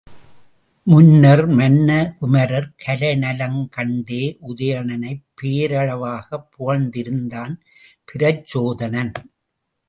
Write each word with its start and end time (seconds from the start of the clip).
முன்னர், 0.83 1.49
மன்ன 1.49 2.17
குமரர் 2.19 2.73
கலை 2.75 3.17
நலங்கண்டே 3.17 4.23
உதயணனைப் 4.47 5.21
பேரளவாகப் 5.41 6.47
புகழ்ந்திருந்தான் 6.57 7.53
பிரச்சோதனன். 8.11 9.13